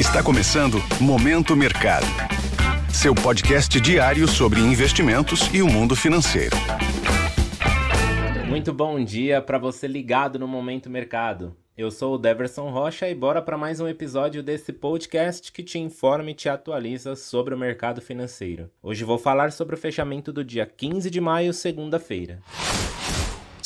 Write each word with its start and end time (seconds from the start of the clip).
Está 0.00 0.22
começando 0.22 0.78
Momento 0.98 1.54
Mercado. 1.54 2.06
Seu 2.90 3.14
podcast 3.14 3.78
diário 3.78 4.26
sobre 4.26 4.58
investimentos 4.58 5.52
e 5.52 5.60
o 5.60 5.68
mundo 5.68 5.94
financeiro. 5.94 6.56
Muito 8.48 8.72
bom 8.72 9.04
dia 9.04 9.42
para 9.42 9.58
você 9.58 9.86
ligado 9.86 10.38
no 10.38 10.48
Momento 10.48 10.88
Mercado. 10.88 11.54
Eu 11.76 11.90
sou 11.90 12.14
o 12.14 12.18
Deverson 12.18 12.70
Rocha 12.70 13.10
e 13.10 13.14
bora 13.14 13.42
para 13.42 13.58
mais 13.58 13.78
um 13.78 13.86
episódio 13.86 14.42
desse 14.42 14.72
podcast 14.72 15.52
que 15.52 15.62
te 15.62 15.78
informa 15.78 16.30
e 16.30 16.34
te 16.34 16.48
atualiza 16.48 17.14
sobre 17.14 17.54
o 17.54 17.58
mercado 17.58 18.00
financeiro. 18.00 18.70
Hoje 18.82 19.04
vou 19.04 19.18
falar 19.18 19.52
sobre 19.52 19.74
o 19.74 19.78
fechamento 19.78 20.32
do 20.32 20.42
dia 20.42 20.64
15 20.64 21.10
de 21.10 21.20
maio, 21.20 21.52
segunda-feira. 21.52 22.38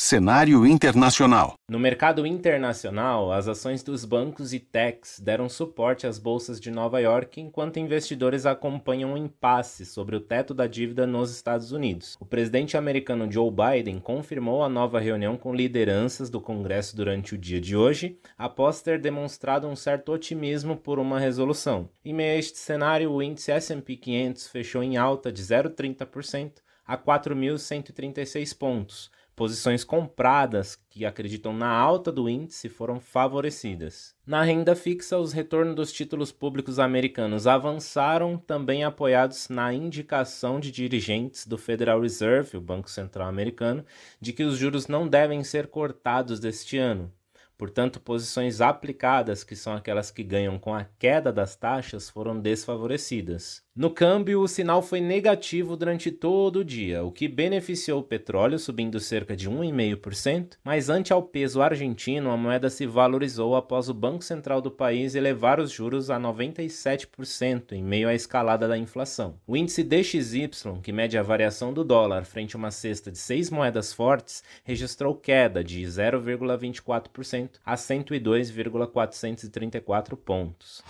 Cenário 0.07 0.67
internacional. 0.67 1.55
No 1.67 1.79
mercado 1.79 2.27
internacional, 2.27 3.31
as 3.31 3.47
ações 3.47 3.81
dos 3.81 4.05
bancos 4.05 4.53
e 4.53 4.59
techs 4.59 5.19
deram 5.19 5.49
suporte 5.49 6.05
às 6.05 6.19
bolsas 6.19 6.61
de 6.61 6.69
Nova 6.69 6.99
York 6.99 7.41
enquanto 7.41 7.79
investidores 7.79 8.45
acompanham 8.45 9.13
um 9.13 9.17
impasse 9.17 9.83
sobre 9.83 10.15
o 10.15 10.19
teto 10.19 10.53
da 10.53 10.67
dívida 10.67 11.07
nos 11.07 11.31
Estados 11.31 11.71
Unidos. 11.71 12.15
O 12.19 12.25
presidente 12.25 12.77
americano 12.77 13.31
Joe 13.31 13.49
Biden 13.49 13.99
confirmou 13.99 14.63
a 14.63 14.69
nova 14.69 14.99
reunião 14.99 15.37
com 15.37 15.55
lideranças 15.55 16.29
do 16.29 16.39
Congresso 16.39 16.95
durante 16.95 17.33
o 17.33 17.37
dia 17.39 17.59
de 17.59 17.75
hoje, 17.75 18.19
após 18.37 18.83
ter 18.83 19.01
demonstrado 19.01 19.67
um 19.67 19.75
certo 19.75 20.11
otimismo 20.11 20.77
por 20.77 20.99
uma 20.99 21.19
resolução. 21.19 21.89
Em 22.05 22.13
meio 22.13 22.35
a 22.35 22.37
este 22.37 22.59
cenário, 22.59 23.11
o 23.11 23.23
índice 23.23 23.51
S&P 23.51 23.95
500 23.95 24.49
fechou 24.49 24.83
em 24.83 24.97
alta 24.97 25.31
de 25.31 25.41
0,30% 25.41 26.63
a 26.85 26.95
4.136 26.95 28.55
pontos 28.55 29.09
Posições 29.35 29.83
compradas 29.83 30.77
que 30.89 31.05
acreditam 31.05 31.51
na 31.51 31.67
alta 31.67 32.09
do 32.09 32.29
índice 32.29 32.69
foram 32.69 33.01
favorecidas. 33.01 34.15
Na 34.25 34.41
renda 34.43 34.73
fixa, 34.77 35.17
os 35.17 35.33
retornos 35.33 35.75
dos 35.75 35.91
títulos 35.91 36.31
públicos 36.31 36.79
americanos 36.79 37.45
avançaram, 37.45 38.37
também 38.37 38.85
apoiados 38.85 39.49
na 39.49 39.73
indicação 39.73 40.57
de 40.57 40.71
dirigentes 40.71 41.45
do 41.45 41.57
Federal 41.57 41.99
Reserve, 41.99 42.55
o 42.55 42.61
Banco 42.61 42.89
Central 42.89 43.27
Americano, 43.27 43.85
de 44.21 44.31
que 44.31 44.43
os 44.43 44.57
juros 44.57 44.87
não 44.87 45.05
devem 45.05 45.43
ser 45.43 45.67
cortados 45.67 46.39
deste 46.39 46.77
ano. 46.77 47.11
Portanto, 47.57 47.99
posições 47.99 48.59
aplicadas, 48.59 49.43
que 49.43 49.55
são 49.55 49.73
aquelas 49.73 50.11
que 50.11 50.23
ganham 50.23 50.59
com 50.59 50.73
a 50.73 50.85
queda 50.99 51.31
das 51.31 51.55
taxas, 51.55 52.09
foram 52.09 52.39
desfavorecidas. 52.39 53.63
No 53.75 53.89
câmbio, 53.89 54.39
o 54.39 54.47
sinal 54.47 54.81
foi 54.81 55.01
negativo 55.01 55.75
durante 55.75 56.09
todo 56.09 56.59
o 56.59 56.63
dia, 56.63 57.03
o 57.03 57.11
que 57.11 57.27
beneficiou 57.27 57.99
o 57.99 58.03
petróleo, 58.03 58.57
subindo 58.57 59.01
cerca 59.01 59.35
de 59.35 59.49
1,5%, 59.49 60.53
mas 60.63 60.89
ante 60.89 61.11
ao 61.11 61.21
peso 61.21 61.61
argentino, 61.61 62.31
a 62.31 62.37
moeda 62.37 62.69
se 62.69 62.85
valorizou 62.85 63.53
após 63.53 63.89
o 63.89 63.93
Banco 63.93 64.23
Central 64.23 64.61
do 64.61 64.71
país 64.71 65.13
elevar 65.13 65.59
os 65.59 65.71
juros 65.71 66.09
a 66.09 66.17
97% 66.17 67.73
em 67.73 67.83
meio 67.83 68.07
à 68.07 68.13
escalada 68.13 68.65
da 68.65 68.77
inflação. 68.77 69.37
O 69.45 69.57
índice 69.57 69.83
DXY, 69.83 70.49
que 70.81 70.93
mede 70.93 71.17
a 71.17 71.23
variação 71.23 71.73
do 71.73 71.83
dólar 71.83 72.23
frente 72.23 72.55
a 72.55 72.59
uma 72.59 72.71
cesta 72.71 73.11
de 73.11 73.17
seis 73.17 73.49
moedas 73.49 73.91
fortes, 73.91 74.41
registrou 74.63 75.13
queda 75.13 75.61
de 75.61 75.81
0,24% 75.81 77.44
a 77.65 77.77
102,434 77.77 80.17
pontos. 80.17 80.83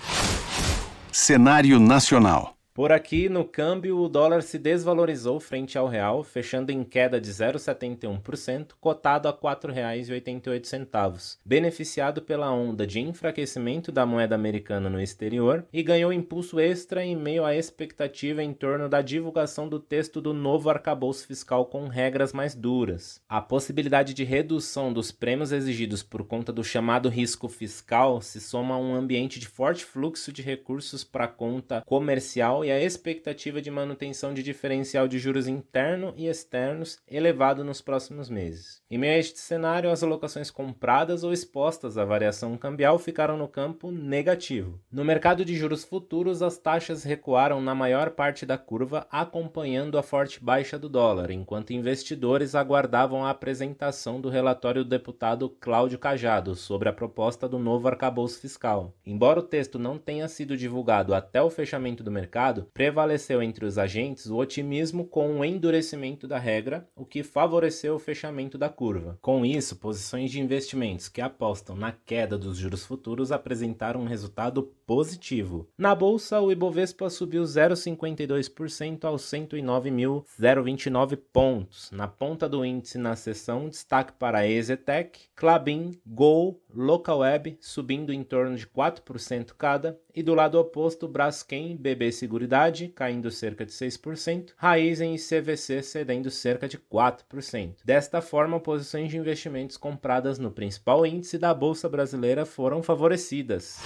Cenário 1.11 1.79
nacional. 1.79 2.54
Por 2.75 2.91
aqui, 2.91 3.27
no 3.29 3.45
câmbio, 3.45 3.97
o 3.99 4.09
dólar 4.09 4.43
se 4.43 4.59
desvalorizou 4.59 5.39
frente 5.39 5.77
ao 5.77 5.87
real, 5.87 6.25
fechando 6.25 6.73
em 6.73 6.83
queda 6.83 7.21
de 7.21 7.31
0,71%, 7.31 8.71
cotado 8.81 9.29
a 9.29 9.31
R$ 9.31 9.37
4,88, 9.37 11.37
beneficiado 11.45 12.21
pela 12.21 12.51
onda 12.51 12.85
de 12.85 12.99
enfraquecimento 12.99 13.93
da 13.93 14.05
moeda 14.05 14.35
americana 14.35 14.89
no 14.89 14.99
exterior 14.99 15.65
e 15.71 15.81
ganhou 15.81 16.11
impulso 16.11 16.59
extra 16.59 17.01
em 17.01 17.15
meio 17.15 17.45
à 17.45 17.55
expectativa 17.55 18.43
em 18.43 18.53
torno 18.53 18.89
da 18.89 19.01
divulgação 19.01 19.69
do 19.69 19.79
texto 19.79 20.19
do 20.19 20.33
novo 20.33 20.69
arcabouço 20.69 21.25
fiscal 21.25 21.67
com 21.67 21.87
regras 21.87 22.33
mais 22.33 22.53
duras. 22.53 23.21
A 23.29 23.39
possibilidade 23.39 24.13
de 24.13 24.25
redução 24.25 24.91
dos 24.91 25.13
prêmios 25.13 25.53
exigidos 25.53 26.03
por 26.03 26.25
conta 26.25 26.51
do 26.51 26.61
chamado 26.61 27.07
risco 27.07 27.47
fiscal 27.47 28.19
se 28.19 28.41
soma 28.41 28.75
a 28.75 28.77
um 28.77 28.93
ambiente 28.93 29.39
de 29.39 29.47
forte 29.47 29.85
fluxo 29.85 30.33
de 30.33 30.41
recursos 30.41 31.05
para 31.05 31.23
a 31.23 31.29
conta 31.29 31.81
comercial 31.85 32.64
e 32.65 32.71
a 32.71 32.81
expectativa 32.81 33.61
de 33.61 33.69
manutenção 33.69 34.33
de 34.33 34.41
diferencial 34.41 35.07
de 35.07 35.19
juros 35.19 35.47
interno 35.47 36.15
e 36.17 36.27
externos 36.27 36.97
elevado 37.07 37.63
nos 37.63 37.79
próximos 37.79 38.27
meses. 38.27 38.81
Em 38.89 38.97
meio 38.97 39.13
a 39.13 39.17
este 39.19 39.37
cenário, 39.39 39.91
as 39.91 40.01
alocações 40.01 40.49
compradas 40.49 41.23
ou 41.23 41.31
expostas 41.31 41.95
à 41.95 42.03
variação 42.03 42.57
cambial 42.57 42.97
ficaram 42.97 43.37
no 43.37 43.47
campo 43.47 43.91
negativo. 43.91 44.79
No 44.91 45.05
mercado 45.05 45.45
de 45.45 45.55
juros 45.55 45.83
futuros, 45.83 46.41
as 46.41 46.57
taxas 46.57 47.03
recuaram 47.03 47.61
na 47.61 47.75
maior 47.75 48.09
parte 48.11 48.45
da 48.47 48.57
curva, 48.57 49.05
acompanhando 49.11 49.97
a 49.99 50.01
forte 50.01 50.43
baixa 50.43 50.79
do 50.79 50.89
dólar, 50.89 51.29
enquanto 51.29 51.73
investidores 51.73 52.55
aguardavam 52.55 53.23
a 53.23 53.29
apresentação 53.29 54.19
do 54.19 54.29
relatório 54.29 54.83
do 54.83 54.89
deputado 54.89 55.49
Cláudio 55.49 55.99
Cajado 55.99 56.55
sobre 56.55 56.89
a 56.89 56.93
proposta 56.93 57.47
do 57.47 57.59
novo 57.59 57.87
arcabouço 57.87 58.39
fiscal. 58.39 58.91
Embora 59.05 59.39
o 59.39 59.43
texto 59.43 59.77
não 59.77 59.99
tenha 59.99 60.27
sido 60.27 60.57
divulgado 60.57 61.13
até 61.13 61.41
o 61.41 61.49
fechamento 61.51 62.03
do 62.03 62.11
mercado, 62.11 62.54
prevaleceu 62.63 63.41
entre 63.41 63.65
os 63.65 63.77
agentes 63.77 64.27
o 64.27 64.37
otimismo 64.37 65.05
com 65.05 65.39
o 65.39 65.45
endurecimento 65.45 66.27
da 66.27 66.37
regra, 66.37 66.87
o 66.95 67.05
que 67.05 67.23
favoreceu 67.23 67.95
o 67.95 67.99
fechamento 67.99 68.57
da 68.57 68.69
curva. 68.69 69.17
Com 69.21 69.45
isso, 69.45 69.75
posições 69.75 70.31
de 70.31 70.39
investimentos 70.39 71.09
que 71.09 71.21
apostam 71.21 71.75
na 71.75 71.91
queda 71.91 72.37
dos 72.37 72.57
juros 72.57 72.85
futuros 72.85 73.31
apresentaram 73.31 74.01
um 74.01 74.07
resultado 74.07 74.63
positivo. 74.85 75.67
Na 75.77 75.93
bolsa, 75.95 76.39
o 76.39 76.51
Ibovespa 76.51 77.09
subiu 77.09 77.43
0,52% 77.43 79.05
aos 79.05 79.23
109.029 79.23 81.17
pontos. 81.33 81.91
Na 81.91 82.07
ponta 82.07 82.47
do 82.47 82.63
índice 82.63 82.97
na 82.97 83.15
sessão, 83.15 83.67
destaque 83.69 84.13
para 84.13 84.39
a 84.39 84.47
Ezetec, 84.47 85.19
Clabin, 85.35 85.99
Gol, 86.05 86.61
Localweb 86.75 87.57
subindo 87.59 88.11
em 88.11 88.23
torno 88.23 88.55
de 88.55 88.67
4% 88.67 89.53
cada, 89.57 89.99
e 90.13 90.21
do 90.21 90.33
lado 90.33 90.59
oposto, 90.59 91.07
Braskem, 91.07 91.75
BB 91.75 92.11
Seguridade 92.11 92.89
caindo 92.89 93.31
cerca 93.31 93.65
de 93.65 93.71
6%, 93.71 94.53
Raizen 94.55 95.15
e 95.15 95.17
CVC 95.17 95.81
cedendo 95.81 96.29
cerca 96.29 96.67
de 96.67 96.77
4%. 96.77 97.75
Desta 97.83 98.21
forma, 98.21 98.59
posições 98.59 99.09
de 99.09 99.17
investimentos 99.17 99.77
compradas 99.77 100.39
no 100.39 100.51
principal 100.51 101.05
índice 101.05 101.37
da 101.37 101.53
bolsa 101.53 101.89
brasileira 101.89 102.45
foram 102.45 102.81
favorecidas 102.81 103.79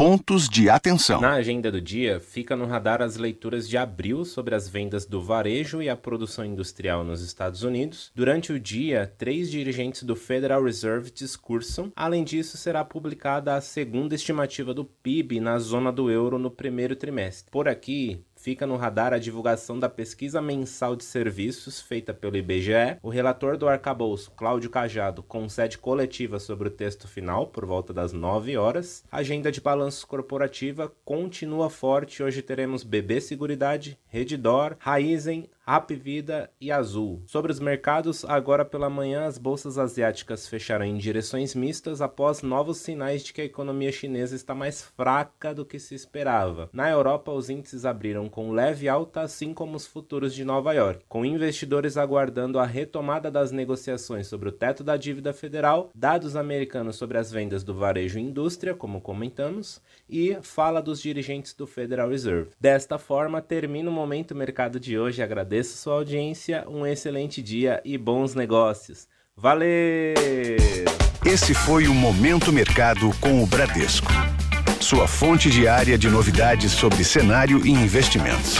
pontos 0.00 0.48
de 0.48 0.70
atenção. 0.70 1.20
Na 1.20 1.34
agenda 1.34 1.70
do 1.70 1.78
dia, 1.78 2.18
fica 2.18 2.56
no 2.56 2.64
radar 2.64 3.02
as 3.02 3.18
leituras 3.18 3.68
de 3.68 3.76
abril 3.76 4.24
sobre 4.24 4.54
as 4.54 4.66
vendas 4.66 5.04
do 5.04 5.20
varejo 5.20 5.82
e 5.82 5.90
a 5.90 5.96
produção 5.96 6.42
industrial 6.42 7.04
nos 7.04 7.20
Estados 7.20 7.64
Unidos. 7.64 8.10
Durante 8.14 8.50
o 8.50 8.58
dia, 8.58 9.12
três 9.18 9.50
dirigentes 9.50 10.02
do 10.02 10.16
Federal 10.16 10.64
Reserve 10.64 11.10
discursam. 11.10 11.92
Além 11.94 12.24
disso, 12.24 12.56
será 12.56 12.82
publicada 12.82 13.54
a 13.54 13.60
segunda 13.60 14.14
estimativa 14.14 14.72
do 14.72 14.86
PIB 14.86 15.38
na 15.38 15.58
zona 15.58 15.92
do 15.92 16.10
euro 16.10 16.38
no 16.38 16.50
primeiro 16.50 16.96
trimestre. 16.96 17.50
Por 17.50 17.68
aqui, 17.68 18.24
fica 18.40 18.66
no 18.66 18.76
radar 18.76 19.12
a 19.12 19.18
divulgação 19.18 19.78
da 19.78 19.88
pesquisa 19.88 20.40
mensal 20.40 20.96
de 20.96 21.04
serviços 21.04 21.80
feita 21.80 22.14
pelo 22.14 22.36
IBGE. 22.36 22.96
O 23.02 23.10
relator 23.10 23.56
do 23.56 23.68
arcabouço, 23.68 24.30
Cláudio 24.30 24.70
Cajado, 24.70 25.22
concede 25.22 25.76
coletiva 25.76 26.38
sobre 26.38 26.68
o 26.68 26.70
texto 26.70 27.06
final 27.06 27.46
por 27.46 27.66
volta 27.66 27.92
das 27.92 28.12
9 28.14 28.56
horas. 28.56 29.04
A 29.12 29.18
agenda 29.18 29.52
de 29.52 29.60
balanços 29.60 30.04
corporativa 30.04 30.90
continua 31.04 31.68
forte. 31.68 32.22
Hoje 32.22 32.40
teremos 32.40 32.82
BB 32.82 33.20
Seguridade, 33.20 33.98
Redditor, 34.08 34.76
Raizen, 34.78 35.48
Rap 35.70 35.94
Vida 35.94 36.50
e 36.60 36.72
Azul. 36.72 37.22
Sobre 37.26 37.52
os 37.52 37.60
mercados, 37.60 38.24
agora 38.24 38.64
pela 38.64 38.90
manhã 38.90 39.26
as 39.26 39.38
bolsas 39.38 39.78
asiáticas 39.78 40.48
fecharam 40.48 40.84
em 40.84 40.96
direções 40.96 41.54
mistas 41.54 42.02
após 42.02 42.42
novos 42.42 42.78
sinais 42.78 43.22
de 43.22 43.32
que 43.32 43.40
a 43.40 43.44
economia 43.44 43.92
chinesa 43.92 44.34
está 44.34 44.52
mais 44.52 44.82
fraca 44.82 45.54
do 45.54 45.64
que 45.64 45.78
se 45.78 45.94
esperava. 45.94 46.68
Na 46.72 46.90
Europa, 46.90 47.30
os 47.30 47.48
índices 47.48 47.84
abriram 47.84 48.28
com 48.28 48.50
leve 48.50 48.88
alta, 48.88 49.20
assim 49.20 49.54
como 49.54 49.76
os 49.76 49.86
futuros 49.86 50.34
de 50.34 50.44
Nova 50.44 50.72
York, 50.72 51.04
com 51.08 51.24
investidores 51.24 51.96
aguardando 51.96 52.58
a 52.58 52.66
retomada 52.66 53.30
das 53.30 53.52
negociações 53.52 54.26
sobre 54.26 54.48
o 54.48 54.52
teto 54.52 54.82
da 54.82 54.96
dívida 54.96 55.32
federal, 55.32 55.92
dados 55.94 56.34
americanos 56.34 56.96
sobre 56.96 57.16
as 57.16 57.30
vendas 57.30 57.62
do 57.62 57.74
varejo 57.74 58.18
e 58.18 58.22
indústria, 58.22 58.74
como 58.74 59.00
comentamos, 59.00 59.80
e 60.08 60.36
fala 60.42 60.82
dos 60.82 61.00
dirigentes 61.00 61.54
do 61.54 61.64
Federal 61.64 62.10
Reserve. 62.10 62.50
Desta 62.58 62.98
forma, 62.98 63.40
termina 63.40 63.88
o 63.88 63.92
momento 63.92 64.34
mercado 64.34 64.80
de 64.80 64.98
hoje. 64.98 65.22
Agradeço 65.22 65.59
agradeço 65.60 65.76
sua 65.76 65.94
audiência, 65.94 66.64
um 66.68 66.86
excelente 66.86 67.42
dia 67.42 67.80
e 67.84 67.96
bons 67.98 68.34
negócios. 68.34 69.06
Valeu! 69.36 70.14
Esse 71.24 71.54
foi 71.54 71.86
o 71.86 71.94
Momento 71.94 72.52
Mercado 72.52 73.10
com 73.20 73.42
o 73.42 73.46
Bradesco. 73.46 74.10
Sua 74.80 75.06
fonte 75.06 75.50
diária 75.50 75.98
de 75.98 76.08
novidades 76.08 76.72
sobre 76.72 77.04
cenário 77.04 77.64
e 77.66 77.70
investimentos. 77.70 78.58